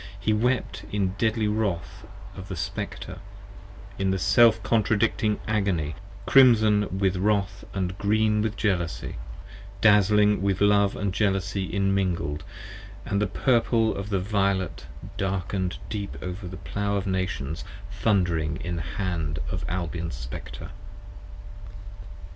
[0.19, 3.19] He wept in deadly wrath of the Spectre,
[3.99, 5.93] in self contradicting agony,
[6.25, 9.17] Crimson with Wrath & green with Jealousy,
[9.79, 12.43] dazling with Love And Jealousy immingled,
[12.79, 14.87] & the purple of the violet
[15.17, 20.71] darken'd deep 30 Over the Plow of Nations thund'ring in the hand of Albion's Spectre.